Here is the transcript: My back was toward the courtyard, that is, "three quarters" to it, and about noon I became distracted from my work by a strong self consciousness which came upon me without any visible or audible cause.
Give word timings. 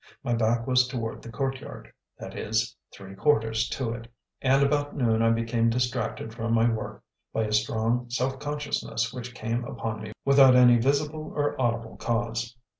My 0.23 0.33
back 0.33 0.65
was 0.65 0.87
toward 0.87 1.21
the 1.21 1.31
courtyard, 1.31 1.93
that 2.17 2.35
is, 2.35 2.75
"three 2.91 3.13
quarters" 3.13 3.69
to 3.69 3.91
it, 3.91 4.07
and 4.41 4.63
about 4.63 4.95
noon 4.97 5.21
I 5.21 5.29
became 5.29 5.69
distracted 5.69 6.33
from 6.33 6.55
my 6.55 6.67
work 6.67 7.03
by 7.31 7.43
a 7.43 7.51
strong 7.53 8.09
self 8.09 8.39
consciousness 8.39 9.13
which 9.13 9.35
came 9.35 9.63
upon 9.63 10.01
me 10.01 10.13
without 10.25 10.55
any 10.55 10.77
visible 10.79 11.31
or 11.35 11.55
audible 11.61 11.97
cause. 11.97 12.55